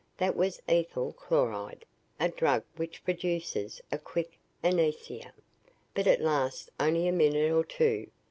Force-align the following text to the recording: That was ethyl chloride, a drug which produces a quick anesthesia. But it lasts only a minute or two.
That 0.17 0.35
was 0.35 0.59
ethyl 0.67 1.13
chloride, 1.13 1.85
a 2.19 2.27
drug 2.27 2.63
which 2.75 3.03
produces 3.03 3.79
a 3.91 3.99
quick 3.99 4.39
anesthesia. 4.63 5.31
But 5.93 6.07
it 6.07 6.21
lasts 6.21 6.71
only 6.79 7.07
a 7.07 7.11
minute 7.11 7.51
or 7.51 7.63
two. 7.63 8.07